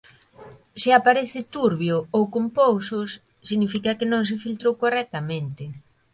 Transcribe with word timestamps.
Se 0.81 0.89
aparece 0.99 1.39
turbio 1.55 1.97
ou 2.15 2.23
con 2.33 2.45
pousos 2.59 3.09
significa 3.49 3.97
que 3.99 4.09
non 4.11 4.21
se 4.29 4.39
filtrou 4.43 4.73
correctamente. 4.83 5.63